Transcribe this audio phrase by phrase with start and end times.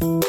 [0.00, 0.20] Hello，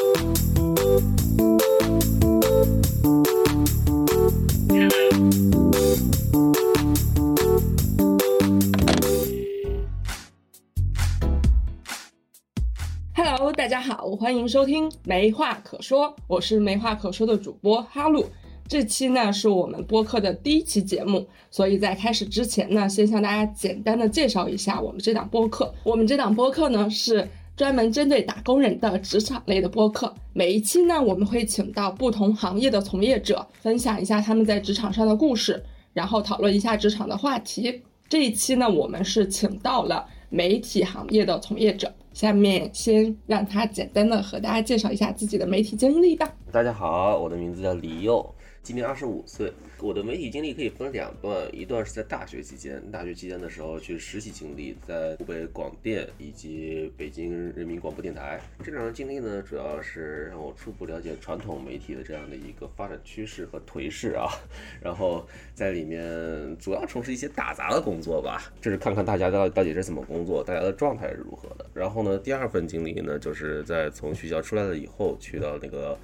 [13.52, 18.26] 大家好，欢迎收听没话可说，我是没话可说的主播哈鲁。
[18.66, 25.72] 这期呢是我们播客的第一期节目，所以在开始之前呢，先向大家简单的介绍一下我们这档播客。
[25.84, 27.28] 我们这档播客呢是
[27.60, 30.14] 专门针对打工人的职场类的播客。
[30.32, 35.62] 每一期呢，我们会请到不同行业的从业者，分享一下他们在职场上的故事，
[35.92, 37.82] 然后讨论一下职场的话题。
[38.08, 41.92] 这一期呢，我们是请到了媒体行业的从业者。
[42.14, 46.26] 下面先让他简单的和大家介绍一下自己的媒体经历吧。
[46.50, 48.34] 大家好，我的名字叫李佑。
[48.62, 49.50] 今年二十五岁，
[49.80, 58.38] 我的媒体经历可以分两段，一段是在大学期间，大学期间的时候去实习经历，在湖北广电以及北京人民广播电台。
[58.62, 64.28] 这两段经历呢，主要是让我初步了解传统媒体的这样的一个发展趋势和颓势啊，
[64.82, 71.64] 然后在里面主要从事一些打杂的工作吧，就是看看大家到到底是怎么工作，大家的状态是如何的。
[71.72, 75.98] 然后呢，第二份经历呢，就是在从学校出来了以后，去到那个。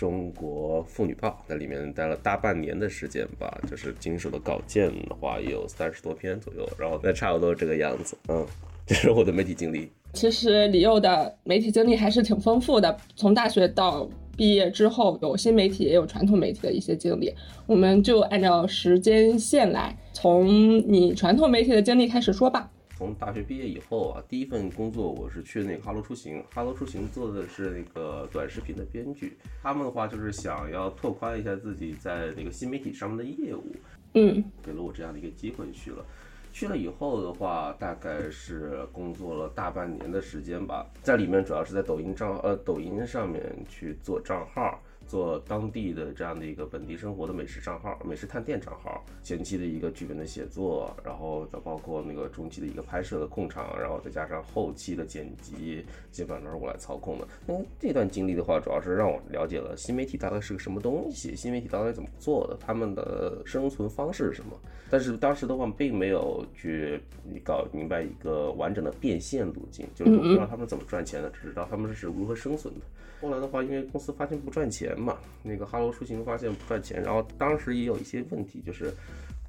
[0.00, 8.46] 中国妇女报在里面待了大半年的时间吧，就是经手的稿件的话也有三十多篇左右，然后那差不多这个样子，嗯，
[8.86, 9.90] 这是我的媒体经历。
[10.14, 17.34] 其实李佑的媒体经历还是挺丰富的，从大学到毕业之后，有新媒体也有传统媒体的一些经历，
[17.66, 20.48] 我们就按照时间线来，从
[20.90, 22.70] 你传统媒体的经历开始说吧。
[23.00, 29.38] 从大学毕业以后啊，第一份工作我是去那个哈罗出行，哈罗出行做的是那个短视频的编剧。
[29.62, 33.64] 他们的话就是想要拓宽一下自己在那个新媒体上面的业务，
[34.12, 36.04] 嗯，给了我这样的一个机会去了。
[36.52, 44.78] 去了以后的话，大概是工作了大半年的时间吧，在里面主要是在抖音账呃抖音上面去做账号。
[45.10, 57.26] 做当地的这样的一个本地生活的美食账号、美食探店账号，前期的一个剧本的写作，然后再包括那个中期的一个拍摄的控场，然后再加上后期的剪辑，基本上都是我来操控的。
[57.44, 64.52] 那这段经历的话，主要是让我了解了新媒体大概是个什么东西，新媒体到底怎么做的，他们的生存方式是什么。
[64.88, 67.00] 但是当时的话，并没有去
[67.42, 72.80] 搞明白一个完整的变现路径，就是不知道他们怎么赚钱的，只知道他们是如何生存的。
[73.20, 78.92] 后来的话，因为公司发现不赚钱嘛，那个哈罗出行发现不赚钱，然后当时也有一些问题，就是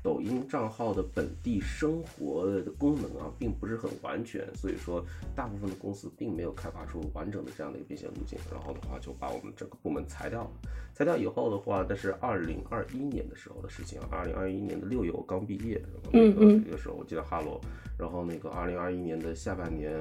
[0.03, 10.51] 抖音账号的本地生活的功能啊，并不是很完全，所以说大部分的公司并没有开发出完整的这样的一个变现路径，然后的话就把我们整个部门裁掉了。
[10.93, 15.81] 裁掉以后的话，那是二零二一年的时候的事情啊，二零二一年的六月我刚毕业，
[16.13, 17.59] 嗯嗯，那个时候我记得哈罗，
[17.97, 19.91] 然后那个二零二一年的下半年。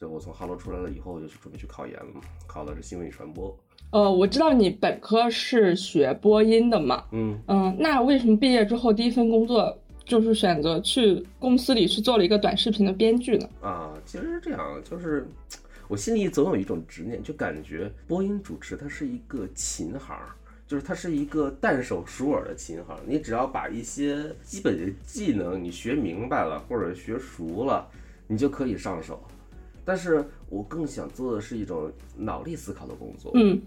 [0.00, 3.56] 就我从哈罗出来了以后，就去准备去考研了嘛，考的是新闻与传播。
[3.92, 13.46] 呃，我知道你本科是学播音的嘛，嗯嗯，那为什么毕业之后第一份工作就是选择去公司里去做了一个短视频的编剧呢？
[13.60, 15.28] 啊，其实是这样，就是
[15.88, 20.16] 我心里总有一种执念，就感觉播音主持它是一个琴行，
[20.66, 27.86] 就是它是一个淡手熟耳的琴行，你只要把一些基本的技能你学明白了或者学熟了，
[28.26, 29.22] 你就可以上手。
[29.84, 33.32] 但是我更想做的是一种脑力思考的工作。
[33.34, 33.60] 嗯，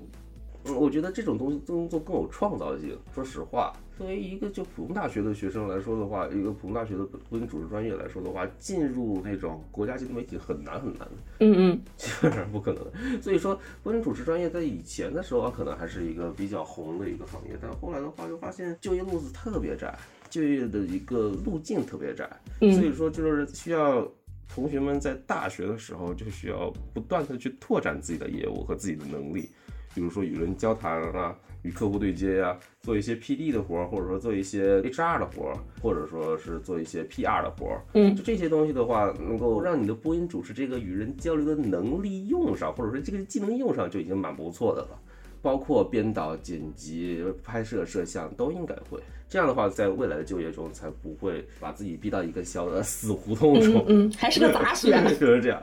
[0.75, 2.97] 我觉得这种东西工作更有创造性。
[3.13, 11.07] 说实话，作为一个就普通大学的学生来说的话，一个普通大学的播音主持专业来说的话，进入那种国家级的媒体很难很难。
[11.39, 13.21] 嗯嗯， 基本上不可能。
[13.21, 19.97] 所以说，播音主持专业在以前的时候可能还是一个比较红的一个行业，但后来的话就发现就业路子特别窄，
[20.29, 22.29] 就业的一个路径特别窄。
[22.59, 24.07] 所以说就是需要。
[24.47, 29.49] 同学们在大学的时候就需要不断的去拓展自己的业务和自己的能力，
[29.93, 37.81] 比如说与人交谈啊，与客户对接呀，做一些 PD 的活儿，或者说做一些 HR 的活儿，或者说是做一些 PR 的活儿。
[37.93, 44.99] 嗯，就这些东西的话，能够让你的播音主持这个与人交流的能力用上，或者说这个技能用上，就已经蛮不错的了。
[45.45, 48.99] 包括编导、剪辑、拍摄、摄像都应该会。
[49.29, 53.85] 这样的话，在未来的就业中才不会把自己逼到一个小的死胡同中。
[53.87, 54.89] 嗯，还是个杂学，
[55.19, 55.61] 就是这样。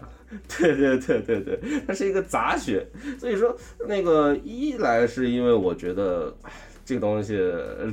[0.56, 2.86] 对对对对对，它是一个杂学。
[3.18, 3.56] 所以说，
[3.88, 6.32] 那个一来是因为我觉得，
[6.84, 7.36] 这个东西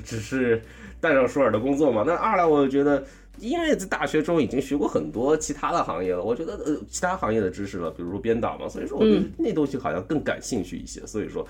[0.05, 0.61] 只是
[1.01, 2.03] 带上舒尔的工作嘛。
[2.05, 3.03] 那二来，我觉得。
[3.41, 10.99] 因为在大学中已经学过很多其他的行业了，我觉得呃其他行业的知识了，比如说编导嘛，所以说我对那东西好像更感兴趣一些。
[11.07, 11.47] 所以说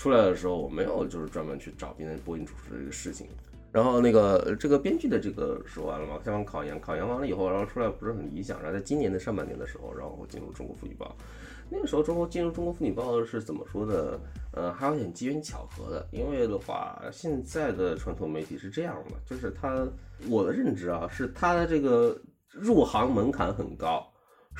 [0.00, 3.26] 出来的时候我没有就是专门去找别人播音主持这个事情。
[3.70, 11.14] 然后那个这个编剧的这个说完了嘛，下完考研，考研完了以后，然后出来不是很理想，然后在今年的上半年的时候，然后进入中国妇女报。
[11.68, 14.18] 那个时候中国进入中国妇女报是怎么说的？
[14.54, 19.86] 呃，还有点机缘巧合的，因为的话，现在的传统媒体是这样的，就是它
[20.30, 22.18] 我的认知啊，是它的这个
[22.48, 24.10] 入行门槛很高。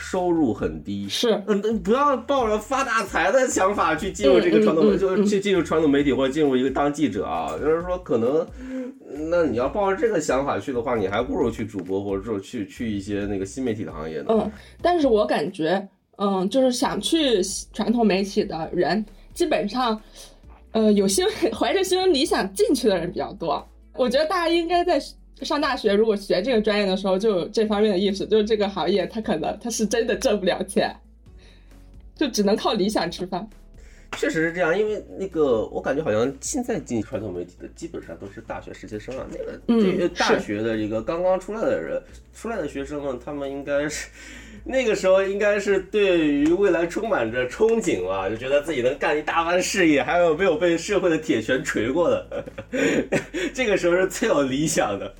[0.00, 8.46] 收入很低，是，嗯，不要抱着发大财的想法去进入这个传统，就去进入传统媒体或者进入一个当记者啊，就是说可能，
[9.30, 14.28] 那你要抱着这个想法去的话，你还不如去主播或者说去去一些那个新媒体的行业呢。
[14.30, 14.50] 嗯，
[14.80, 15.86] 但是我感觉，
[16.16, 17.42] 嗯，就是想去
[17.74, 19.04] 传统媒体的人，
[19.34, 20.00] 基本上，
[20.72, 23.62] 呃，有新怀着新闻理想进去的人比较多。
[23.94, 24.98] 我觉得大家应该在。
[25.44, 30.94] 上大学如果学这个专业的时候，就有这方面的意识，就是这个行业它可能它是真的挣不了钱，
[32.14, 33.48] 就只能靠理想吃饭。
[34.16, 42.02] 确实是这样，因为那个我感觉好像现在进传统媒体的基本上都是大学实习生啊，那个对于大学的一个刚刚出来的人，
[42.34, 44.08] 出来的学生们，他们应该是。
[44.62, 52.44] 那个时候应该是对于未来充满着憧憬啊，就觉得自己能干一大番事业，还有没有被社会的铁拳锤过的，
[53.54, 55.14] 这个时候是最有理想的。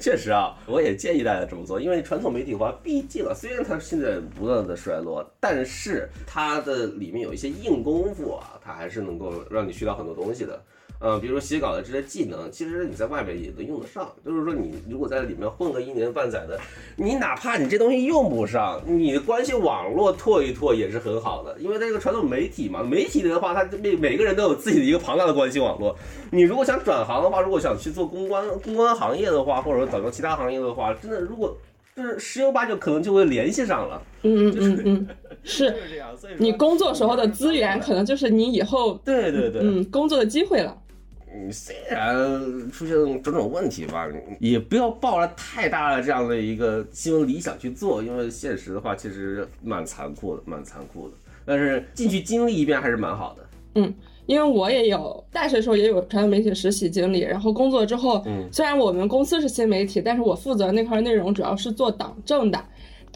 [0.00, 10.62] 确实啊，我也建议大家这么做，因为传统媒体化，毕竟啊，虽然它现在不断的衰落，但是它的里面有一些硬功夫啊，它还是能够让你学到很多东西的。
[11.04, 14.08] 嗯，比如说写稿的这些技能，其实你在外面也能用得上。
[14.24, 16.56] 就是说，你如果在里面混个一年半载的，
[16.94, 21.58] 你哪怕你这东西用不上，你的关系网络拓一拓也是很好的。
[21.58, 25.96] 因为这个传统媒体嘛，媒体的话，它每每个人都有自己的一个庞大的关系网络。
[26.30, 31.56] 你如果想转行的话，如果想去做公关公关行业的话，或者说找到其他行业的话，真的如果
[31.96, 34.00] 就是十有八九可能就会联系上了。
[34.22, 35.08] 嗯嗯嗯，
[35.42, 36.16] 是这样。
[36.16, 40.78] 所以你工作时候的资源，可能就是你以后对对对，嗯，工作的机会了。
[41.34, 42.14] 你虽然
[42.70, 44.06] 出现种种问题吧，
[44.38, 51.14] 也不要抱了太大的这样的一个新闻理想去做，因为现实的话其实蛮残酷的，蛮残酷的。
[51.46, 53.42] 但是进去经历一遍还是蛮好的。
[53.76, 53.94] 嗯，
[54.26, 62.62] 因为我也有大学时候也有传统媒体实习经历，然后工作之后，嗯，虽然我们公司是新媒体，但是我负责那块内容主要是做党政的。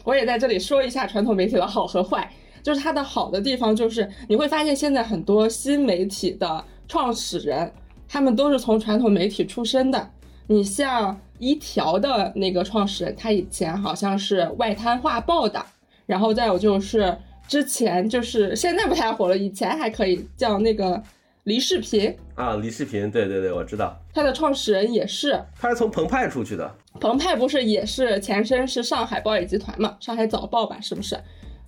[0.07, 2.31] 我也在这里说一下传统媒体的好和坏，
[2.63, 7.69] 就是它的好的地方就是你会发现现在很多新媒体的创始人。
[8.07, 10.09] 他们都是从传统媒体出身的。
[10.47, 15.61] 你像一条的那个创始人，他以前好像是外滩画报的。
[16.05, 21.03] 然后再有就是之前就是现在不太火了，以前还可以叫那个
[21.43, 23.99] 黎世平啊，黎世平，对对对，我知道。
[24.13, 26.73] 他的创始人也是，他是从澎湃出去的。
[26.99, 29.97] 澎湃不是也是前身是上海报业集团嘛？
[29.99, 31.17] 上海早报吧，是不是？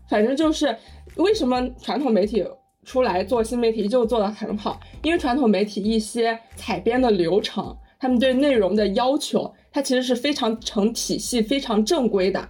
[0.08, 0.76] 反正就是
[1.16, 2.46] 为什么传统媒体？
[2.86, 12.50] 出来做新媒体就做得很好，因为传统媒体一些采编的流程，他们对内容的要求，它其实是非常成体系、非常正规的。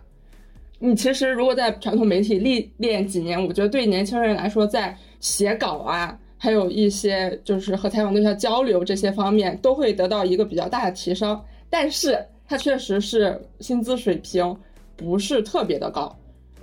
[0.77, 11.37] 你其实如果在传统媒体历练几年，我觉得对年轻人来说，在写稿啊，还有一些就是和采访对象交流这些方面，都会得到一个比较大的提升。
[11.69, 14.57] 但是它确实是薪资水平
[14.97, 16.13] 不是特别的高，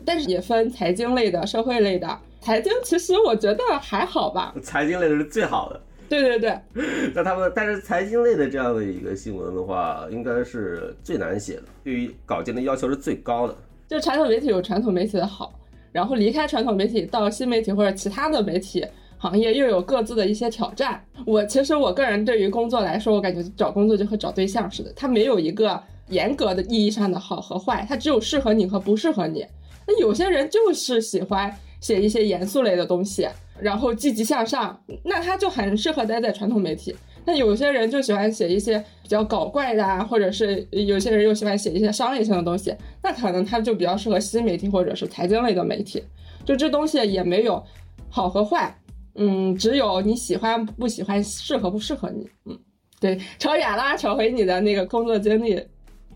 [0.04, 2.18] 但是也分财经类的、社会类的。
[2.40, 5.80] 财经其实我觉得还好吧，财经类的是最好的。
[6.08, 6.58] 对对对，
[7.14, 13.56] 那他们但是财经类的这样的一个新闻的话，应该是最难写的，对于稿件的要求是最高的。
[13.88, 15.52] 就传统媒体有传统媒体的好，
[15.92, 18.84] 然后离开传统媒体到新媒体或者其他的媒体
[19.28, 21.04] 行业，又有各自的一些挑战。
[21.24, 29.44] 我其实我个人对于工作来说，我感觉找工作就和找对象似的，它没有一个严格的意义上的好和坏，它只有适合你和不适合你。
[29.86, 31.54] 那有些人就是喜欢。
[31.78, 33.28] 写一些严肃类的东西，
[33.60, 36.92] 然后积极向上，那他就很适合待在传统媒体。
[37.26, 46.02] 那有些人就喜欢写一些比较搞怪的啊，或者是有些人又喜欢写一些商业性的东西，那可能他就比较适合新媒体或者是财经类的媒体。
[46.46, 47.62] 就这东西也没有
[48.08, 48.74] 好和坏，
[49.16, 52.28] 嗯，只有你喜欢不喜欢，适合不适合你。
[52.44, 52.58] 嗯，
[53.00, 55.60] 对，扯远了，扯回你的那个工作经历。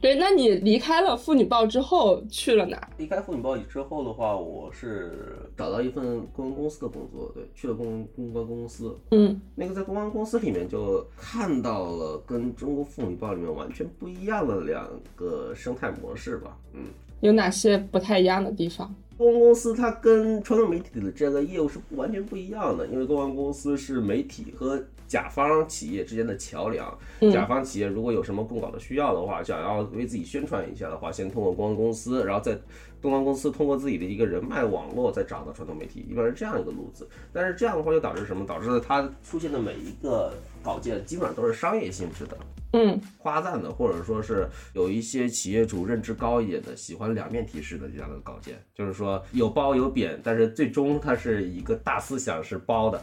[0.00, 2.88] 对，那你离开了妇女报之后去了哪？
[2.96, 8.96] 离开妇女报之后的话，我是找到一份公关公司的工作，对，去了公公关公司。
[9.10, 16.56] 嗯，那个在公关公司里面就看到了跟中国妇女报里面完全不一样的两个生态模式吧。
[16.72, 16.84] 嗯，
[17.20, 18.94] 有哪些不太一样的地方？
[19.16, 26.98] 公关公司它跟传统媒体的这个业务是完全不一样的，因为公关公司是媒体和甲方企业之间的桥梁。
[27.30, 32.58] 甲方企业如果有什么供稿的需要的话，想要为自己宣传一下的话，先通过公关公司，然后再
[33.00, 37.08] 公关公司通过自己的一个人脉网络再找到传统媒体，一般是这样一个路子。
[37.32, 38.44] 但是这样的话就导致什么？
[38.46, 42.36] 导致它出现的每一个稿件基本上都是商业性质的。
[42.72, 53.02] 嗯，夸赞的，或者说是有一些企业主认知高一点的，喜欢两面提示的这样的稿件，就是说有褒有贬，但是最终它是一个大思想是褒的。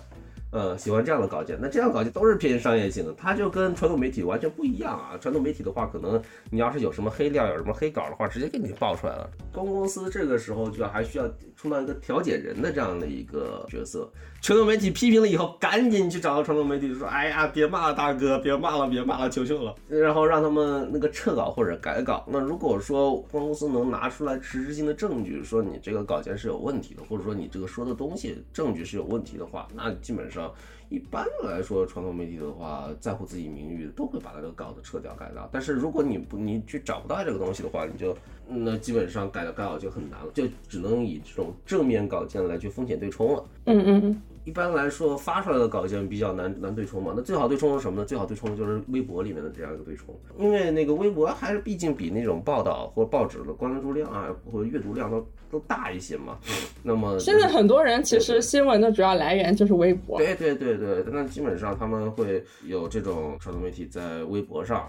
[0.58, 5.16] 呃，喜欢这样的稿件，那这样稿件都是偏商业性的，它就跟传统媒体完全不一样啊。
[5.22, 9.30] 传统媒体的话，可能你要是有什么黑料、有什么黑稿的话，直接给你爆出来了。
[9.54, 14.12] 公关公司这个时候就要还需要充当一个调解人的这样的一个角色。
[14.42, 22.26] 传统媒体批评了以后，赶紧去找到传统媒体说：“哎呀，别骂了，大哥，别骂了，别骂了，求求了。”然后让他们那个撤稿或者改稿。
[22.28, 30.47] 那如果说公关公司能拿出来实质性的证据，说你这个稿件是有问题的，或者说你这个说的东西证据是有问题的话，那基本上。
[30.90, 35.50] 一般来说，传统媒体的话，在乎自己名誉，都会把那个稿子撤掉改掉。
[35.52, 38.16] 但是如果你不，你去找不到这个东西的话，你就
[38.48, 43.46] 那基本上改改稿就很难了，就只能以这种正面稿件来去风险对冲了。
[43.66, 44.22] 嗯嗯嗯。
[44.46, 47.12] 一般来说，发出来的稿件比较难难对冲嘛。
[47.14, 48.06] 那最好对冲是什么呢？
[48.06, 56.38] 最好对冲的就是微博里面的这样一个对冲，因为那个微博还是毕竟比那种报道或报纸的关注量啊或者阅读量都都大一些嘛。
[56.84, 60.18] 那么现在很多人其实新闻的主要来源就是微博。
[60.18, 64.88] 对对对对，那基本上他们会有这种传统媒体在微博上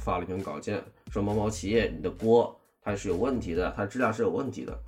[0.00, 4.78] 发了一篇稿件，说某某企业你的锅它是有问题的，它质量是有问题的。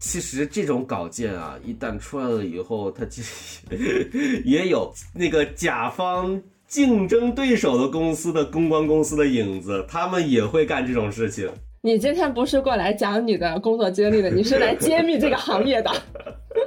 [0.00, 3.64] 其实这种稿件啊，一旦出来了以后，它其实
[4.44, 11.50] 也有那个甲方竞争对手的公司的公关公司的影子，他们也会干这种事情。
[11.80, 15.90] 你今天不是过来讲你的工作经历的，你是来揭秘这个行业的。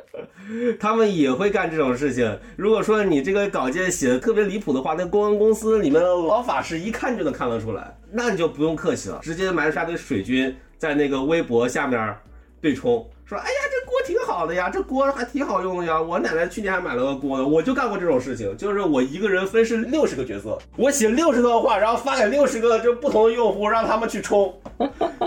[0.80, 2.39] 他们也会干这种事情。
[2.56, 12.15] 如果说你这个稿件写的特别离谱的话，那公安公司里面的老法师一看就能看得出来，那你就不用客气了，直接埋下堆水军在那个微博下面
[12.62, 13.06] 对冲。
[13.25, 13.81] 说哎呀，这
[14.12, 16.01] 挺好的呀，这锅还挺好用的呀。
[16.01, 24.53] 我奶奶去年还买了个锅呢，我就干过这种事情，就是我一个人分饰六十个角色，我写六十段话，然后发给六十个就不同的用户，让他们去冲。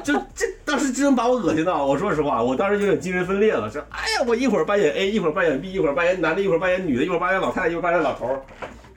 [0.04, 3.70] 就这当时真把我恶心到，我说实话，我当时有点精神分裂了。
[3.70, 8.38] 说哎呀，我一会儿扮演 A，一会儿扮演 B，一会儿扮演男的，一会儿扮演女的，一会儿扮演老太太，一会儿扮演老头，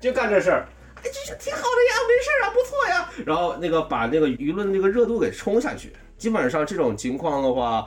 [0.01, 0.67] 就干这事儿。
[0.96, 3.10] 哎，这是挺好的呀，没事啊，不错呀。
[3.25, 5.94] 然后那个把那个舆论那个热度给冲下去。
[6.17, 7.86] 基本上这种情况的话。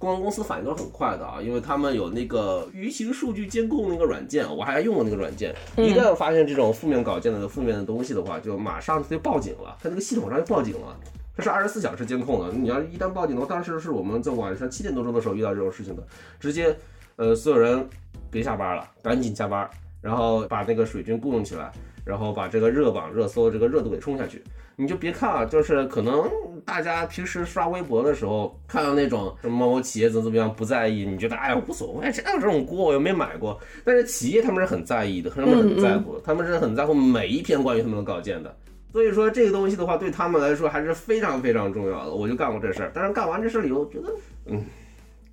[0.00, 5.54] 公关公司反应都是很快的啊，因为他们有那个舆情数据监控那个软件，我还用过那个软件。
[5.76, 10.98] 一旦发现这种负面稿件的负面的东西的话，就马上就报警了，它那个系统上就报警了，
[11.36, 12.50] 它是二十四小时监控的。
[12.50, 16.02] 你要一旦报警的话，当时是我们在晚上七点多钟的时候遇到这种事情的，
[16.38, 16.74] 直接，
[17.16, 17.86] 呃，所有人
[18.30, 19.68] 别下班了，赶紧下班，
[20.00, 21.70] 然后把那个水军雇佣起来，
[22.06, 24.42] 然后把这个热榜热搜这个热度给冲下去。
[24.80, 26.26] 你就别看啊，就是可能
[26.64, 33.60] 大家平时刷微博的时候看到那种什么某某企业怎么怎么样不在意，你觉得哎呀无所谓，这有这种锅我又没买过。
[33.84, 38.56] 但是企业他们是很在意的，他们很在乎，他们是很在乎每一篇关于他们的稿件的。
[38.90, 42.14] 所以说这个东西的话，对他们来说还是非常非常重要的。
[42.14, 44.08] 我就干过这事儿，但是干完这事儿以后，觉得
[44.46, 44.64] 嗯，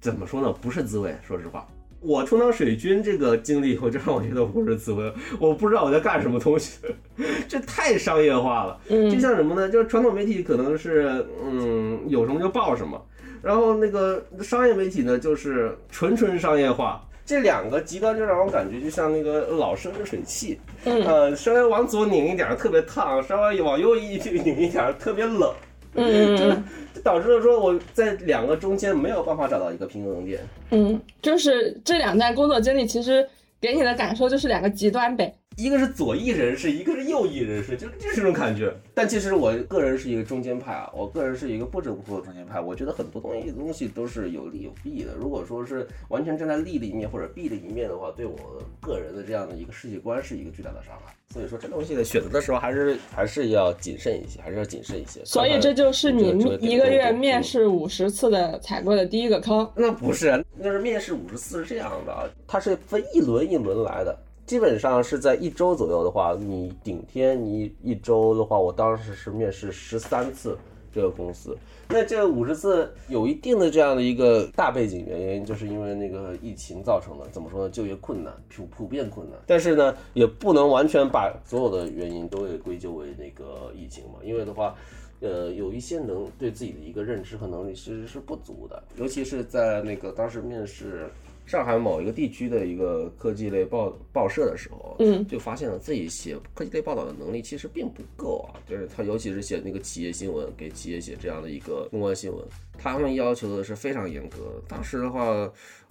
[0.02, 1.66] 怎么说呢，不是滋味，说实话。
[2.08, 5.12] 我充当水军这个经历以后，就让我觉得不是滋味。
[5.40, 6.80] 我不知道我在干什么东西，
[7.50, 8.80] 这太商业化了。
[8.88, 9.70] 嗯，就像什么呢？
[9.70, 13.00] 就是传统媒体可能是嗯有什么就报什么，
[13.44, 17.04] 然后那个商业媒体呢就是纯纯商业化。
[17.26, 25.54] 这两个极端就让我感觉就像那个老生热水器，呃，稍微往左拧一点特别烫，稍微往右一拧一点特别冷。
[25.96, 26.64] 嗯。
[27.04, 30.40] 导致了说我在两个中间没有办法找到一个平衡点。
[30.72, 33.28] 嗯，就是这两段工作经历，其实
[33.60, 35.34] 给你的感受就是两个极端呗。
[35.58, 38.72] 一个是左翼人士，一个是右翼人士，就就是这种感觉。
[38.94, 42.62] 但其实我个人是一个中间派啊，我个人是一个不折不扣的中间派。
[42.62, 45.16] 我觉得很多东西东西都是有利有弊的。
[45.20, 48.38] 如果说是完全站在利的一面或者弊的一面的话，对我
[48.80, 51.12] 个人的这样的一个世界观是一个巨大的伤害。
[51.34, 55.26] 所以说这东西的选择的时候，还是还是要谨慎一些，还是要谨慎一些。
[55.26, 59.68] 所以这就是你一个月面试五十次的踩过的第一个坑。
[59.76, 64.16] 那不是，那是面试五十次是这样的，它是分一轮一轮来的。
[64.48, 70.58] 基本上是在一周左右的话，你顶天你一周的话，我当时是面试十三次
[70.90, 71.56] 这个公司。
[71.90, 77.28] 那这五十次有一定的这样的一个大背景原因，就是因为那个疫情造成的。
[77.30, 77.70] 怎么说呢？
[77.70, 79.38] 就业困难，普普遍困难。
[79.46, 84.20] 但是呢，也不能完全把所有的原因都给归咎为那个疫情嘛。
[84.24, 84.74] 因为的话，
[85.20, 91.10] 呃，有一些能对自己的一个认知和能力其实是不足的，尤其是在那个当时面试。
[91.48, 98.60] 上海某一个地区的一个科技类报报社的时候，嗯，就发现了自己写科技类报道的能力其实并不够啊。
[98.70, 102.46] 就是他尤其是写那个企业新闻，给企业写这样的一个公关新闻，
[102.78, 104.62] 他们要求的是非常严格。
[104.68, 105.24] 当时的话，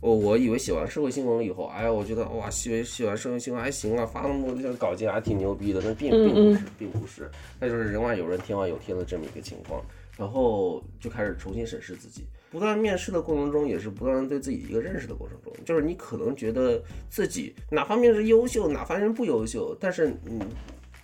[0.01, 9.83] 我我以为写完社会新闻了以后，哎呀，我觉得哇，写写完社会新闻还行啊，发那么多这个稿件还挺牛逼的，但并并不是，并不是，那就是人外有人，天外有天的这么一个情况。
[10.17, 15.53] 然后就开始重新审视自己，不断面试的过程中，也是不断对自己一个认识的过程中。
[15.65, 20.41] 就是你可能觉得自己哪方面是优秀，哪方面不优秀，但是嗯，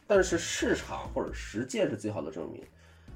[0.06, 2.62] 但是市场或者实践是最好的证明。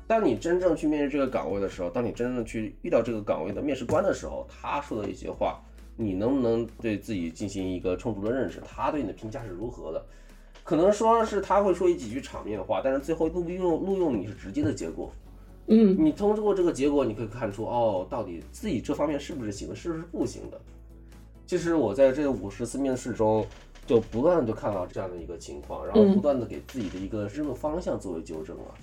[0.07, 5.61] 当你真正去面试这个岗位的时候，当你真正去遇到这个岗位的面试官的时候，他说的一些话，
[5.97, 8.61] 你能不能对自己进行一个充足的认识？
[8.65, 10.05] 他对你的评价是如何的？
[10.63, 15.11] 可能说是他会说一几句场面话，但是最后录用录用你是直接的结果。
[15.69, 20.61] 嗯，你通过这个结果，你可以看出哦，到底自己这方面是不是行，是不是不行的。
[21.47, 23.45] 其实我在这五十次面试中，
[23.87, 28.75] 就不断的就看到这样的一个情况，然后不断的给自己的一个任务方向作为纠正了，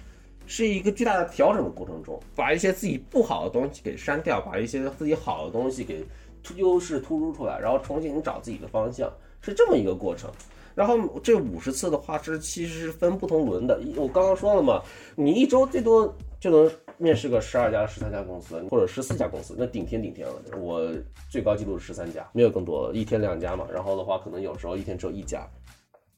[0.45, 6.05] 是一个巨大的调整的过程中，把一些自己不好的东西给删掉，把一些自己好的东西给
[6.41, 9.11] 突优势突出出来，然后重新找自己的方向，
[9.41, 10.29] 是这么一个过程。
[10.75, 13.79] 然后这五十次的话，是其实是分不同轮的。
[13.95, 14.81] 我刚刚说了嘛，
[15.15, 20.33] 你一周最多就能面试个十二家、十三家公司，或者十四家公司，那顶天顶天了。
[20.57, 20.91] 我
[21.29, 23.67] 最高记录是十三家，没有更多，一天两家嘛。
[23.71, 25.47] 然后的话，可能有时候一天只有一家。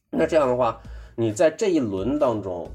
[0.09, 0.79] 那这样的话，
[1.17, 2.69] 你在这一轮当中，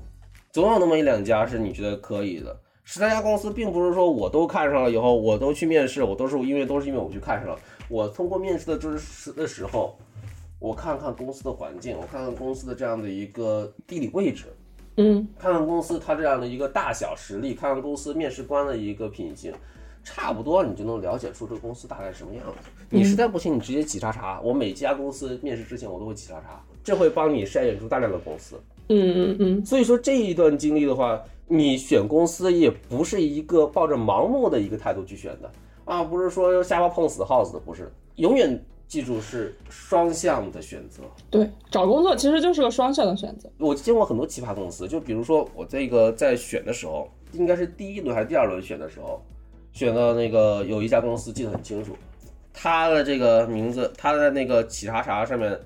[0.52, 2.54] 总有那么一两家是你觉得可以的。
[2.84, 7.58] 十三家公司并不是说我都看上了以后，我都去面试，我都是因为都是因为我去看上了。
[7.88, 9.96] 我通过面试的就是的时候。
[10.60, 14.44] 我看看公司的环境，我看看公司的这样的一个地理位置，
[14.98, 19.52] 嗯，看看公司它这样的一个大小实力，看看公司面试官的一个品行，
[20.04, 22.68] 差不多你就能了解出这个公司大概什么样子。
[22.90, 24.38] 你实在不行，你直接挤查查。
[24.42, 28.60] 我每家公司面试之前我都会挤查查，这会帮你筛选出大量的公司。
[28.90, 29.64] 嗯嗯嗯。
[29.64, 35.50] 所以说这一段经历的话，你选公司也不是一个抱着盲目的一个态度去选的
[35.86, 38.62] 啊，不是说瞎猫碰死耗子的，不是，永远。
[38.90, 43.48] 记住是双向的选择，对，找工作其实就是个双向的选择。
[43.56, 49.22] 我见过很多奇葩公司，就比如说我这个在选的时候，应该是第一轮还是第二轮选的时候，
[49.72, 51.96] 选的那个有一家公司记得很清楚，
[52.52, 55.56] 他的这个名字，他的那个企查查上面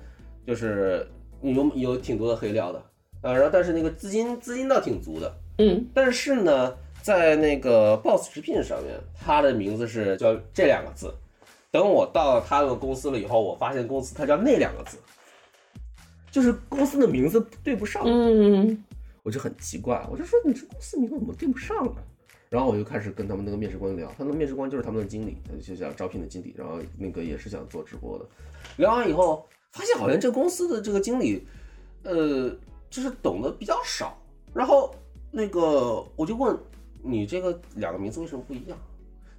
[0.45, 1.07] 就是
[1.41, 2.77] 有有挺多的黑料的
[3.23, 6.71] 啊，然后但是那个资金资金倒挺足的，嗯，但是呢，
[7.01, 11.11] 在那个 Boss 直聘上面，他的名字是叫这两个字。
[11.75, 14.97] 等我到了他们公司了以后，我发现公司它叫那两个字，
[16.31, 18.01] 就是公司的名字对不上。
[18.05, 18.81] 嗯，
[19.23, 21.95] 我就很奇怪，我就说你这公司名字怎么对不上呢？
[22.47, 28.25] 然后我就开始跟他们那个面试官聊，他们面试官就是他们的经理，就想招聘的经理，然后那个也是想做直播的。
[28.77, 31.45] 聊完以后，发现好像这公司的这个经理，
[32.03, 32.55] 呃，
[32.89, 34.17] 就是懂得比较少。
[34.53, 34.95] 然后
[35.29, 36.57] 那个我就问
[37.03, 38.77] 你，这个两个名字为什么不一样？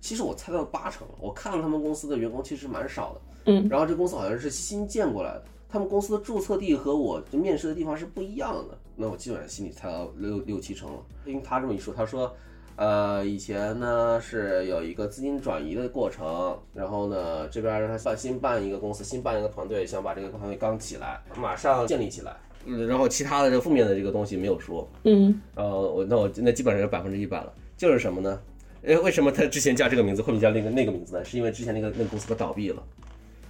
[0.01, 10.99] 其实我猜到了八成，我看了他们公司的员工其实蛮少的，嗯，然后这公司好像是新建过来的，他们公司的注册地和我面试的地方是不一样的，那我基本上心里猜到六六七成了。
[11.25, 12.33] 因为他这么一说，他说，
[12.77, 28.41] 呃，以前呢是有一个资金转移的过程，然后呢这边他办新办一个公司，新办一个团队，想把这个团队刚起来，马上建立起来，嗯，然后其他的这个负面的这个东西没有说，嗯，然后我那我那基本上是百分之一百了，就是什么呢？
[28.85, 31.25] 哎，为什么他之前叫这个名字，后面叫那个那个名字呢？
[31.25, 32.83] 是因为之前那个那个公司它倒闭了，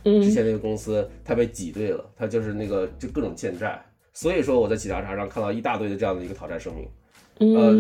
[0.05, 7.73] 嗯，之前那个公司它被挤兑了，它就是那个就各种欠债，所以说我在企查查上看到一大堆的这样的一个讨债声明，呃，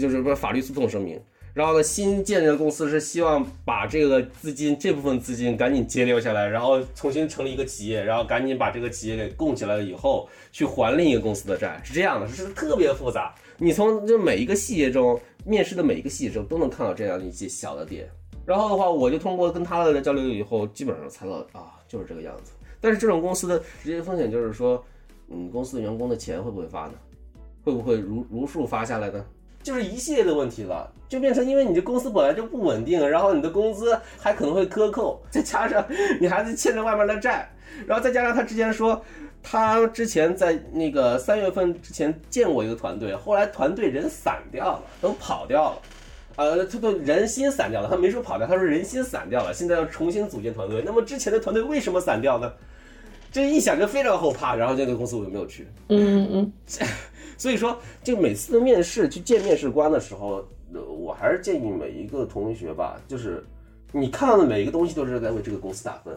[0.00, 1.20] 就是不是法律诉讼声明。
[1.52, 13.32] 然后呢，新建的公司是希望把这个资金这部分资金赶紧截留下来，然后重新成立一个企业，然后赶紧把这个企业给供起来了以后，去还另一个公司的债，是这样的，是特别复杂。
[13.58, 18.08] 你从这每一个细节中，面试的每一个细节中都能看到这样的一些小的点。
[18.44, 22.52] 然后的话，我就通过跟他的交流以后，基本上猜到啊，就是这个样子。
[22.80, 24.84] 但是这种公司的直接风险就是说，
[25.28, 26.94] 嗯，公司的员工的钱会不会发呢？
[27.64, 29.24] 会不会如如数发下来呢？
[29.62, 35.82] 就是一系列的问题了，就变成因为你这公司本来就不稳定，然后你的工资还可能会克扣，再加上
[36.20, 37.50] 你还是欠着外面的债，
[37.86, 39.02] 然后再加上他之前说
[39.46, 45.82] 他之前在那个三月份之前见过一个团队，后来团队人散掉了，都跑掉了，
[46.36, 50.82] 呃，他都人心散掉了，他没说跑掉，他说人心散掉了，现在要重新组建团队。
[50.84, 52.50] 那么之前的团队为什么散掉呢？
[53.30, 55.66] 这一想就非常后怕，然后这个公司我就没有去。
[55.88, 56.52] 嗯嗯。
[57.36, 63.44] 所以说，就每次的面试去见面试官的时候，我还是建议每一个同学吧，就是
[63.92, 66.16] 你看到的每一个东西都是在为这个公司打分。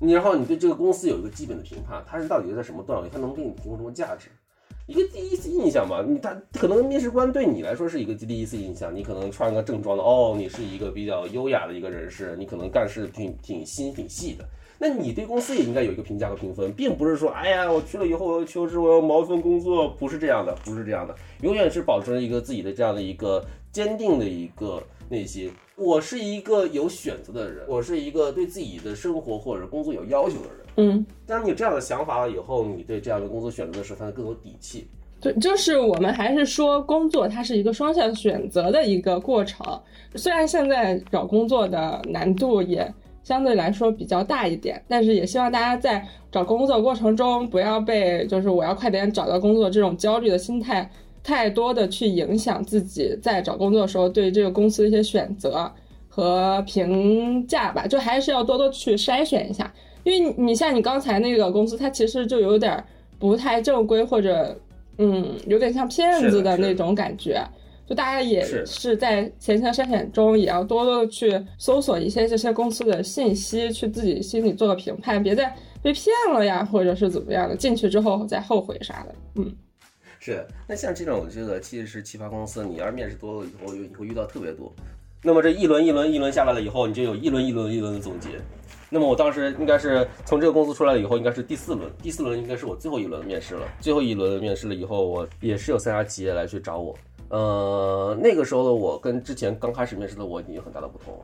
[0.00, 4.28] 你然后你对这个公司有一个基本的评判，它是到底在什么段位，它能给你提供什么价值？
[4.86, 14.44] 一个第一次印象嘛，你他可能面试官对你来说是一个第一次印象，你可能穿个正装的，哦，你是一个比较优雅的一个人士，你可能干事挺挺心挺细的，
[14.78, 25.50] 那你对公司也应该有一个评价和评分，并不是说，哎呀，我去了以后我求职，我要谋份工作，不是这样的，不是这样的，永远是保持一个自己的这样的一个坚定的一个内心。
[25.76, 30.66] 我是一个有选择的人，我是一个对自己的生活或者工作有要求的人。
[30.76, 34.88] 嗯，当你有这样的想法了以后，你对这样的工作选择的时候，才能更有底气。
[35.20, 39.78] 对，就是我们还是说，工作它是一个双向选择的一个过程。
[40.14, 42.90] 虽然现在找工作的难度也
[43.22, 50.90] 相对来说比较大一点，但是也希望大家在找工作过程中不要被就是我要快点找到工作这种焦虑的心态。
[51.26, 55.68] 太多的去影响自己在找工作的时候对这个公司的一些选择
[56.08, 59.74] 和评价吧，就还是要多多去筛选一下。
[60.04, 62.82] 因为你像你刚才那个公司，它其实就有点
[63.18, 64.56] 不太正规，或者
[64.98, 67.42] 嗯，有点像骗子的那种感觉。
[67.88, 79.14] 就大家也是在前期的筛选中，也要多多的去搜索一些这些公司的信息，去自己心里做个评判，别再被骗了呀，或者是怎么样的，进去之后再后悔啥的。
[79.34, 79.52] 嗯。
[80.26, 84.72] 是，那像这种这个其实是奇葩公司，你要是面试多了以后，你会遇到特别多。
[85.22, 88.30] 那么这一轮一轮一轮下来了以后，你就有一轮一轮一轮的总结。
[88.90, 93.68] 那么我当时应该是从这个公司出来了以后，应该是第四轮，第四轮应该是我最后一轮面试了。
[93.78, 96.98] 最后一轮面试了以后，我也是有三家企业来去找我。
[97.28, 101.20] 呃，那个时候的我跟之前刚开始面试的我已经有很大的不同了。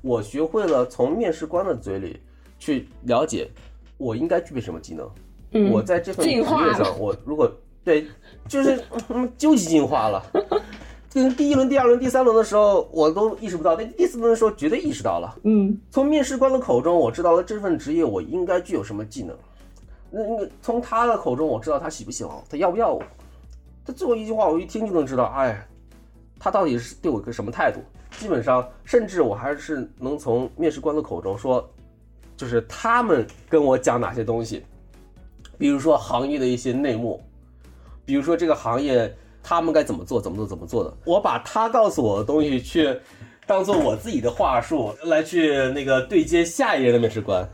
[0.00, 2.20] 我学会了从面试官的嘴里
[2.60, 3.50] 去了解
[3.98, 5.10] 我应该具备什么技能。
[5.50, 7.52] 嗯，我在这份职业上，我如果
[7.84, 8.06] 对，
[8.48, 8.82] 就是
[9.36, 10.22] 究极进化了。
[11.12, 15.32] 跟第一轮、第二轮、第三轮的时候，我都意识不到；但第四轮的时候，绝对意识到了。
[15.44, 19.36] 嗯，从面试官的口中，我知道了这份职业我应该具有什么技能。
[20.10, 23.00] 那那个从他的口中，我知道他喜不喜欢我，他要不要我。
[23.86, 25.64] 他最后一句话，我一听就能知道，哎，
[26.36, 27.78] 他到底是对我一个什么态度。
[28.18, 31.64] 基本上，甚至我还是能从面试官的口中说，
[32.36, 34.64] 就是他们跟我讲哪些东西，
[35.56, 37.22] 比如说行业的一些内幕。
[38.04, 40.94] 比如说这个行业，他们该怎么做，怎么做，怎么做的？
[41.04, 42.96] 我把他告诉我的东西去
[43.46, 47.46] 当做我自己的话术来去那个对接下一任的面试官，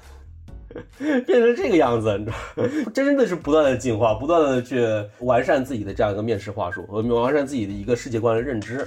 [0.99, 4.87] 变成这个样子，你知道， 真的是不断的进化，不断的去
[5.21, 8.87] 完善自己的这样一个面试话术，和完善自己的一个世界观的认知。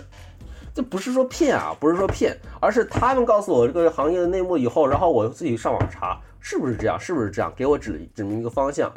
[0.75, 8.91] 这不是说骗啊，不是说骗，而是他们告诉我这个行业的内幕以后，然后我自己上网查是不是这样，是不是这样，给我指指明一个方向。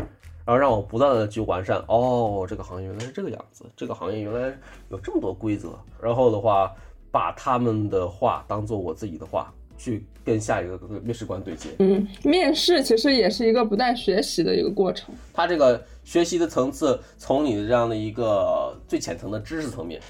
[0.46, 4.56] 然后让我不断的去完善哦，这个行业原来是这个样子，这个行业原来
[4.90, 5.76] 有这么多规则。
[6.00, 6.72] 然后的话，
[7.10, 11.70] 把他们的话当做我自己的话，去跟下一个面试官对接。
[11.80, 15.12] 嗯，面试其实也是一个不断学习的一个过程。
[15.32, 20.00] 他这个学习的层次，从你的这样的一个最浅层的知识层面，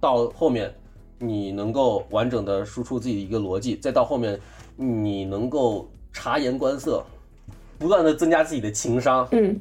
[0.00, 0.74] 到后面
[1.20, 4.36] 你能够完整的输出自己的一个逻辑，再到后面
[4.74, 7.00] 你能够察言观色。
[7.78, 9.56] 不断的增加自己的情商，嗯，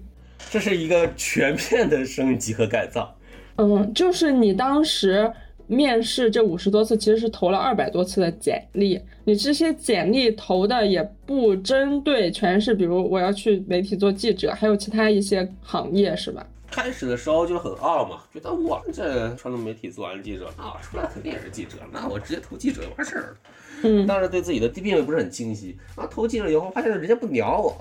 [0.49, 3.13] 这是一个全面的升级和改造。
[3.57, 5.31] 嗯，就是你当时
[5.65, 9.01] 面试这五十多次，其实是投了二百多次的简历。
[9.25, 16.45] 你这些简历投的也不针对，全是比如我要去媒体做记者，还有其他一些行业，是吧？
[16.69, 23.37] 开始的时候就很傲嘛，觉得我这传统媒体做完记者，那我出来肯定也是记者，那我直接投记者就完事儿了。
[23.83, 25.77] 嗯，当时对自己的定位不是很清晰。
[25.95, 27.77] 然后，投进了以后发现人家不鸟我，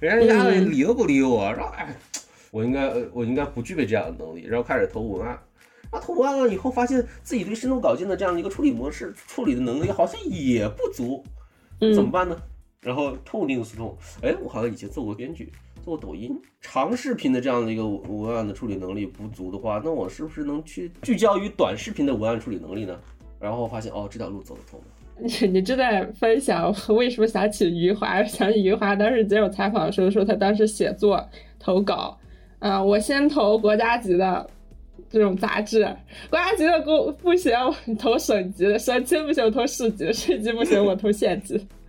[0.00, 1.96] 人家理都不理我，然后哎，
[2.50, 4.44] 我应该我应该不具备这样的能力。
[4.44, 5.38] 然后开始投文案，
[5.90, 11.24] 啊，投文案了以后发现自己对深度稿件的这样的一个处理模式、处理的能力好像也不足，
[11.94, 12.36] 怎么办呢？
[12.80, 15.52] 然后痛定思痛，哎，我好像以前做过编剧。
[15.84, 23.00] 做过抖音长视频的这样的一个文案的处理能力不足的话，那我是不是能去聚焦于短视频的文案处理能力呢？
[23.40, 24.78] 然后发现哦，这条路走得通。
[25.42, 28.22] 你你正在分享为什么想起余华？
[28.24, 31.28] 想起余华当时接受采访的时候说，他当时写作
[31.58, 32.16] 投稿，
[32.58, 34.48] 啊，我先投国家级的。
[35.10, 35.88] 这种杂志，
[36.28, 41.58] 国家级的不不行，我投省级的；省级不行，我投市级；市级不行，我投县级。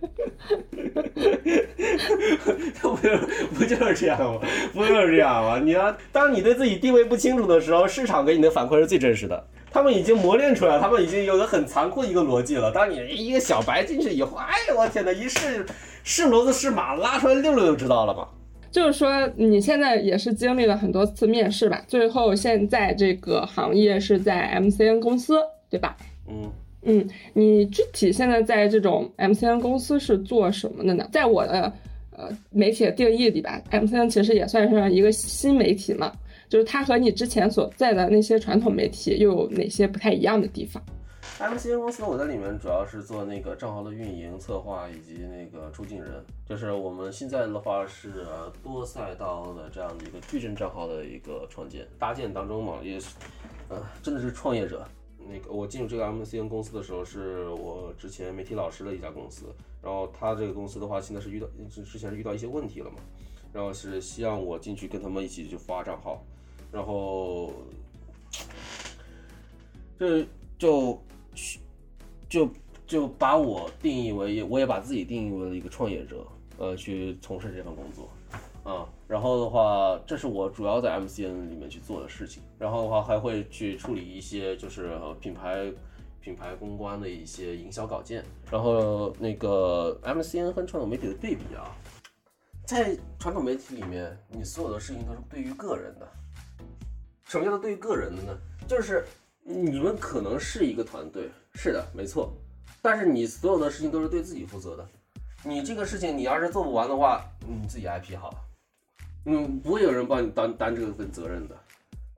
[2.80, 3.10] 不就
[3.54, 4.40] 不就是这样吗？
[4.72, 5.60] 不就是这样吗？
[5.62, 9.44] 你要当你对自己定位不清楚的时候，市场给你的反馈是最真实的。
[9.70, 12.72] 他们已经磨练出来，他们已经有个很残酷的一个逻辑了。
[12.72, 15.64] 当你一个小白进去以后，哎呦我天哪，一试
[16.02, 18.26] 试骡子试马，拉出来溜溜就知道了嘛。
[18.70, 21.82] 就是说，你现在也是经历了很多次面试吧？
[21.88, 25.96] 最后现在这个行业是在 MCN 公司，对吧？
[26.28, 26.50] 嗯
[26.82, 31.06] 嗯，你具体现在在这种 MCN 公司是做什么的呢？
[31.12, 31.72] 在我的
[32.16, 36.12] 呃媒体的定义里吧，MCN 其实也算是一个新媒体嘛，
[36.50, 40.82] 就是它和你之前所在的那些传统媒体又有哪些不太一样的地方
[41.38, 46.10] ？MCN 公司我在里面主要是做那个账号的运营、策划以及那个出镜人，
[46.44, 48.26] 就是我们现在的话是
[48.64, 53.14] 多赛道的这样的一个矩阵账号的一个创建搭建当中嘛，也是
[53.68, 54.84] 呃真的是创业者。
[55.32, 62.96] 那个我进入这个 MCN 公司的时候，是我之前媒体老师的一家公司，然后他这个公司的话，现在是遇到之前是遇到一些问题了嘛，
[63.52, 66.24] 然后是希望我进去跟他们一起去发账号，
[66.72, 67.52] 然后
[69.98, 70.24] 这
[70.58, 71.02] 就
[72.28, 72.48] 就
[72.86, 76.26] 就把我定义为，我也把自己定义为了一个创业者，
[76.58, 78.08] 呃，去从事这份工作，
[78.62, 85.72] 啊，然后的话，这是我主要在 MCN 里面去做的事情，然后的话还会去处理一些就是品牌
[86.20, 91.74] 品牌公关的一些营销稿件，然后那个 MCN 和传统媒体的对比啊，
[92.66, 96.06] 在传统媒体里面，你所有的事情都是对于个人的，
[97.30, 98.36] 什么叫做对个人的呢？
[98.66, 99.04] 就是
[99.44, 102.36] 你们可能是一个团队，是的，没错，
[102.82, 104.84] 但是你所有的事情都是对自己负责的。
[105.44, 108.36] 你这个事情你要是做不完的话，你自己挨批好了，
[109.26, 111.56] 嗯，不会有人帮你担担这份责任的。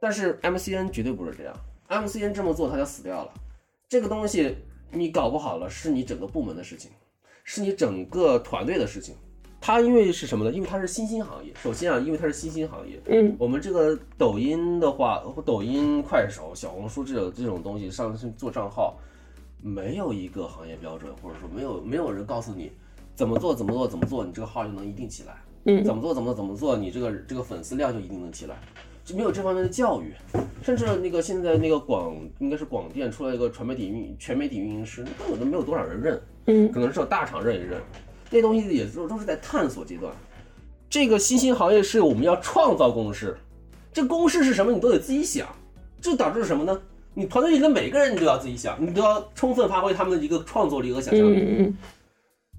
[0.01, 1.55] 但是 MCN 绝对不是这样
[1.90, 3.35] ，MCN 这么做他就死掉了。
[3.90, 4.57] 这个东西
[4.90, 6.90] 你搞不好了，是你整个部门的事情，
[7.44, 9.14] 是你整个团队的事情。
[9.62, 10.51] 它因为是什么呢？
[10.51, 11.53] 因为它是新兴行业。
[11.55, 18.98] 首先啊，因为它是新兴行业，嗯，我们这个抖音的话，抖音、快手、小红书这种这种东西上去做账号，
[19.62, 22.72] 没有一个行业标准，或者说没有没有人告诉你
[23.14, 25.37] 怎么做怎么做怎么做，你这个号就能一定起来。
[25.64, 28.57] 嗯怎么做怎么做怎么做，你这个这个粉丝量就一定能起来，
[29.05, 30.12] 就没有这方面的教育。
[30.61, 36.20] 甚至那个现在那个广应该是广电出来一个传媒体运全媒体运营师，根本都没有多少人认。
[36.46, 37.81] 嗯可能只有大厂认一认，
[38.33, 40.11] 这东西也都都是在探索阶段。
[40.88, 43.37] 这个新兴行业是我们要创造公式，
[43.92, 45.47] 这公式是什么你都得自己想，
[46.01, 46.81] 这导致什么呢？
[47.12, 51.75] 你团队里的每个人你都要自己想，你都要充分发挥他们的一个创作力和想象力。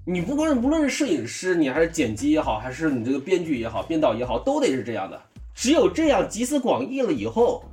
[0.06, 5.20] 你不管无论是摄影师，你还是剪辑也好，还是你这个编剧也好，编导也好，都得是这样的。
[5.56, 7.64] 只有这样集思广益了以后，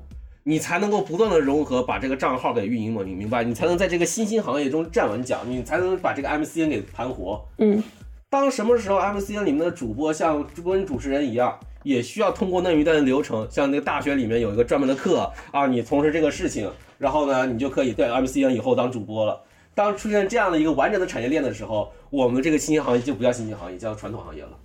[0.44, 3.44] 你才能够不断的融合，把这个账号给运营嘛，你明白？
[3.44, 7.44] 你才能在这个新兴行业中站稳脚，你才能把这个 MCN 给盘活。
[7.58, 7.82] 嗯
[8.30, 19.42] 当什么时候 MCN 里面的主播像跟主持人一样，也需要通过那一段流程，像那个大学里面有一个专门的课啊，你从事这个事情，然后呢，你就可以在 MCN 以后当主播了。
[19.76, 24.58] 当出现这样的一个完整的产业链的时候，我们这个新兴行业就不叫新兴行业，叫传统行业了。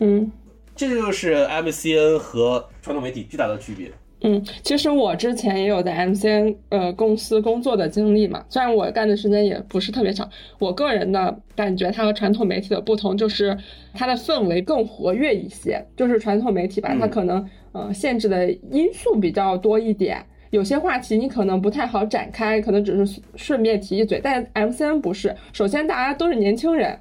[0.00, 0.30] 嗯
[0.74, 3.90] 这就是 MCN 和传统媒体巨大的区别。
[4.28, 13.56] 嗯，其实我之前也有在 MCN 呃公司工作的经历嘛，虽然我干的时间也不是特别长，我个人的感觉它和传统媒体的不同就是
[13.94, 20.26] 它的氛围更活跃一些，就是传统媒体吧，它可能呃限制的因素比较多一点。
[20.50, 25.36] 有些话题你可能不太好展开，可能只是顺便提一嘴，但 MCN 不是。
[25.52, 26.98] 首先，大家都是年轻人，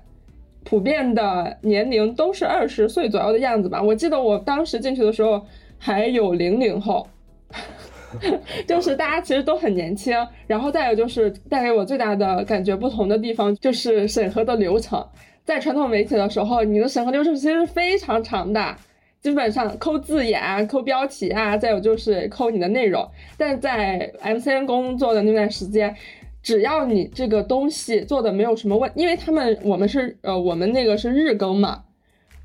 [0.63, 3.81] 普遍的年龄都是二十岁左右的样子吧。
[3.81, 5.43] 我记得我当时进去的时候
[5.79, 7.07] 还有零零后，
[8.67, 10.15] 就是大家其实都很年轻。
[10.47, 15.05] 然后再有就是带给我最大的感觉不同的地方，就是审核的流程。
[15.43, 18.75] 在传统媒体的时候，你的审核流程其实非常长的。
[19.21, 23.03] 基本上抠字眼啊、抠标题啊，再有就是抠你的内容。
[23.37, 25.95] 但在 MCN 工作的那段时间，
[26.43, 31.81] 只要你这个东西做的没有什么问，因为他们我们是呃我们那个是日更嘛，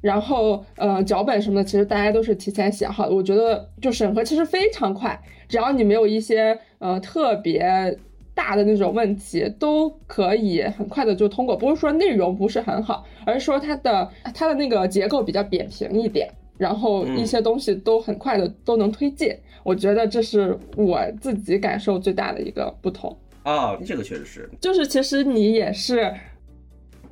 [0.00, 3.14] 然后呃脚本什么的，其实大家都是提前写好的。
[3.14, 7.96] 我觉得就审核其实非常快，只要你没有一些呃特别
[8.34, 11.56] 大的那种问题，都可以很快的就通过。
[11.56, 16.28] 不是说内容不是很好，而是说它的它的那个结构比较扁平一点。
[16.56, 23.16] 然后一些东西都很快的都能推进，我觉得这是我自己感受最大的一个不同。
[23.44, 26.12] 啊，这个确实是，就是其实你也是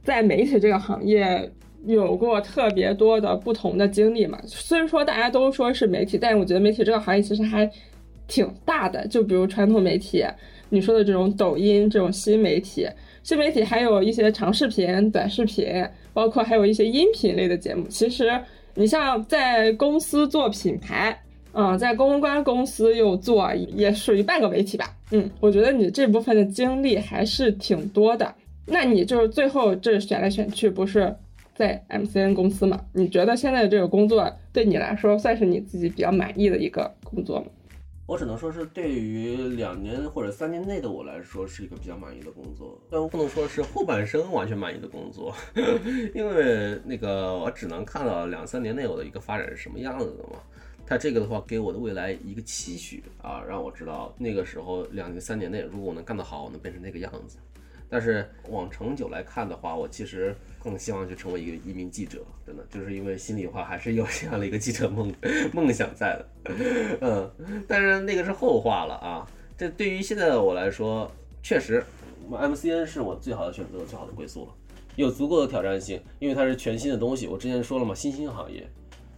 [0.05, 1.51] 在媒体这个行业
[1.87, 4.39] 有过特别多的不同的经历嘛。
[4.47, 7.71] 虽然说大家都说是媒体，但是我觉得媒体这个行业其实还
[8.27, 9.07] 挺大的。
[9.09, 10.25] 就比如传统媒体，
[10.69, 12.87] 你说的这种抖音这种新媒体，
[13.23, 17.87] 新媒体还有一些长视频、短视频，包括还有一些音频类的节目。
[17.89, 18.31] 其实
[18.75, 21.19] 你像在公司做品牌。
[21.55, 24.95] 嗯，在公关公司又做，也属于半个媒体吧。
[25.11, 28.33] 嗯，我觉得你这部分的经历还是挺多的。
[28.67, 31.13] 那你就是最后这选来选去，不是
[31.59, 32.81] 在 MCN 公司嘛？
[32.93, 37.47] 你觉得现在这个工作对你来说算是你自己比较满意的一个工作吗？
[38.07, 45.35] 我只能说是对于两年或者三年内的我来说是一个比较满意的工作，但我不能说是后半生完全满意的工作，
[46.15, 50.39] 因为那个我只能看到两三年内我的一个发展是什么样子的嘛。
[50.87, 57.37] 他这个的话给我的未来一个期许啊，让我知道那个时候两年三年内如果我能干得好，我能变成那个样子。
[57.89, 65.13] 但是往长久来看的话，我其实更希望去成为一个一名记者，真的就是因为心里话还是有这样的一个记者梦
[65.53, 66.55] 梦想在的，
[67.01, 67.31] 嗯，
[67.67, 69.27] 但是那个是后话了啊。
[69.57, 71.11] 这对于现在的我来说，
[71.43, 71.83] 确实
[72.31, 74.53] ，MCN 是我最好的选择，最好的归宿了，
[74.95, 77.27] 有足够的挑战性，因为它是全新的东西。
[77.27, 78.69] 我之前说了嘛，新兴行业，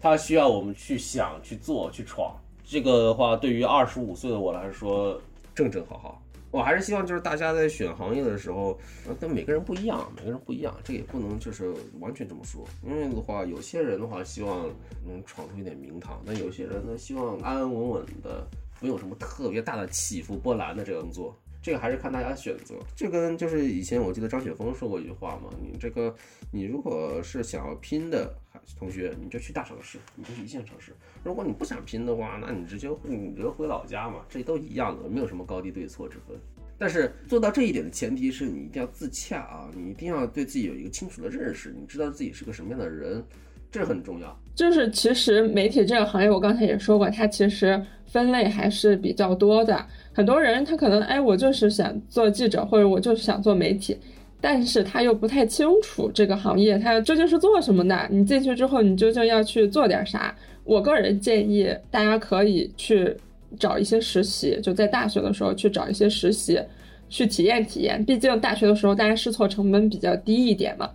[0.01, 2.35] 它需要我们去想、去做、去闯。
[2.65, 5.21] 这个的话，对于二十五岁的我来说，
[5.55, 6.23] 正正好好。
[6.51, 8.79] 我还是希望就是大家在选行业的时候，
[9.21, 12.67] 跟每个人不一样，每个人不一样，这也不能就是完全这么说。
[12.83, 14.69] 因为的话，有些人的话希望
[15.07, 18.45] 能闯出一点名堂，那有些人呢希望安安稳稳的，
[18.81, 21.37] 没有什么特别大的起伏波澜的这样做。
[21.63, 22.75] 这个还是看大家选择。
[22.95, 26.15] 这跟就是以前我记得张雪峰说过一句话嘛，你这个
[26.51, 28.35] 你如果是想要拼的
[28.79, 30.93] 同学，你就去大城市，你就去一线城市。
[31.23, 36.39] 如果你不想拼的话，那你直接你直接回老家嘛，这都一样的，没有什么高低对错之分。
[36.79, 43.23] 但是做到这一点的前提是你一定要自洽啊，你一定要对自己有一个清楚的认识，你知道自己是个什么样的人，
[43.71, 44.37] 这很重要。
[44.55, 49.85] 就是其实媒体这个行业，我刚才也说过，它其实分类还是比较多的。
[50.13, 53.97] 很多人他可能哎，我就是想做记者，或者我就是想做媒体，
[54.41, 58.07] 但是他又不太清楚这个行业它究竟是做什么的。
[58.11, 60.37] 你进去之后，你究竟要去做点啥？
[60.65, 63.17] 我个人建议大家可以去
[63.59, 66.61] 找一些实习，就在大学的时候去找一些实习，
[67.09, 68.05] 去体验体验。
[68.05, 70.91] 毕竟大学的时候大家试错成本比较低一点嘛，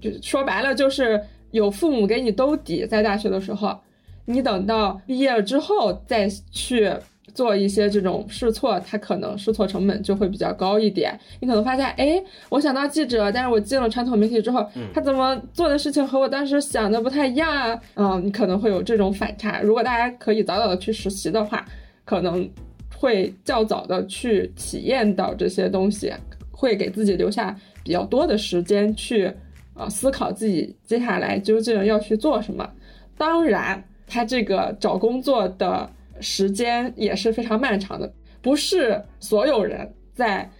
[0.00, 3.78] 就说白了就是有父母给你兜底，在大学的时候，
[4.24, 6.92] 你等到毕业了之后再去。
[7.34, 11.16] 做一些这种试错，它可能试错成本就会比较高一点。
[11.38, 17.80] 你可能发现，哎，我想当记者，但是我进了传统媒体之后，他怎么做的事情和我当时想的不太一样啊？
[17.94, 19.60] 嗯，你可能会有这种反差。
[19.60, 21.64] 如果大家可以早早的去实习的话，
[22.04, 22.48] 可能
[22.96, 26.12] 会较早的去体验到这些东西，
[26.50, 29.30] 会给自己留下比较多的时间去
[29.78, 32.68] 呃思考自己接下来究竟要去做什么。
[33.16, 35.90] 当然，他这个找工作的。
[36.20, 38.12] 时间也是非常漫长的，
[38.42, 40.50] 不是所有人在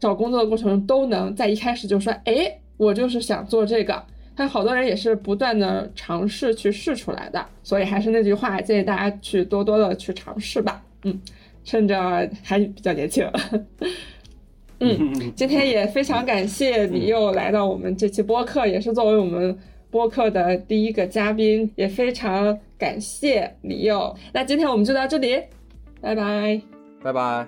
[0.00, 4.04] 找工作的过程中都能在一开始就说，哎，我就是想做这个。
[4.34, 10.82] 他好多人也是不断的尝试去试出来的，所以还是那句话，建议大家去多多的去尝试吧。
[11.04, 11.16] 嗯，
[11.62, 13.24] 趁着还比较年轻。
[14.84, 19.58] 嗯， 今天也非常感谢李佑来到我们这期播客，也是作为我们。
[19.90, 24.12] 播客的第一个嘉宾，也非常感谢李佑。
[24.32, 25.40] 那今天我们就到这里，
[26.00, 26.60] 拜拜，
[27.00, 27.46] 拜拜。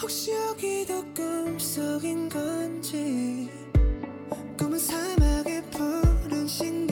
[0.00, 3.48] 혹시 여기도 꿈속인 건지
[4.58, 6.85] 꿈은 사막의 푸른 신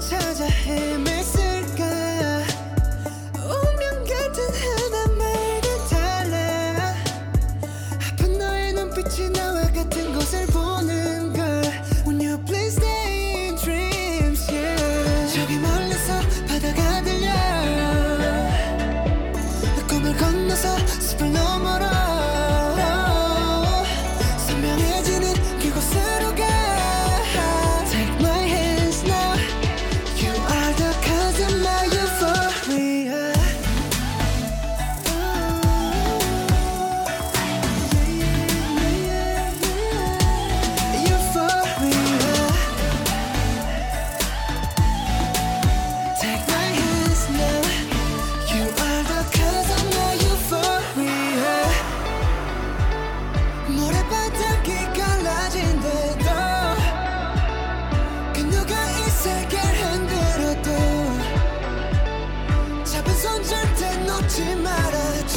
[0.00, 1.19] 찾아 헤매
[64.40, 65.36] 하지 말아줘.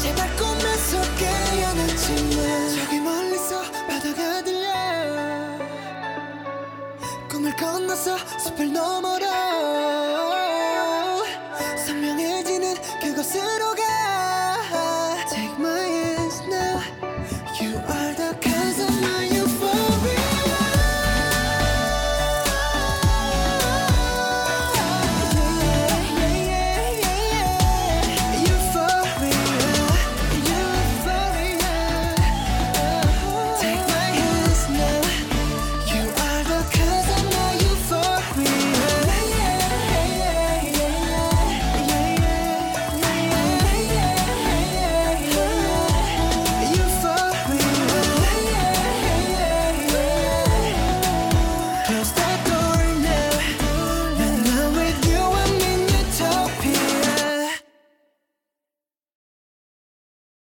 [0.00, 4.68] 제발 꿈에서 깨어났지만 저기 멀리서 바다가 들려.
[7.28, 9.43] 꿈을 건너서 숲을 넘어라.